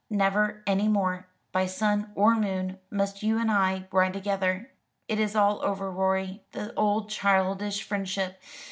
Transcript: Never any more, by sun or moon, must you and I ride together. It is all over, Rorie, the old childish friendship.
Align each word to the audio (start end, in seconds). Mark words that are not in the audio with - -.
Never 0.09 0.63
any 0.65 0.87
more, 0.87 1.27
by 1.51 1.67
sun 1.67 2.11
or 2.15 2.33
moon, 2.33 2.79
must 2.89 3.21
you 3.21 3.37
and 3.37 3.51
I 3.51 3.87
ride 3.91 4.13
together. 4.13 4.71
It 5.07 5.19
is 5.19 5.35
all 5.35 5.61
over, 5.63 5.91
Rorie, 5.91 6.41
the 6.53 6.73
old 6.73 7.07
childish 7.11 7.83
friendship. 7.83 8.41